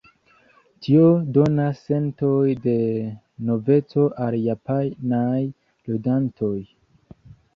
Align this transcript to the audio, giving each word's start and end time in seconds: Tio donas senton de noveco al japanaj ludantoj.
Tio 0.85 1.01
donas 1.35 1.81
senton 1.89 2.63
de 2.63 2.73
noveco 3.49 4.07
al 4.27 4.37
japanaj 4.47 5.37
ludantoj. 5.91 6.57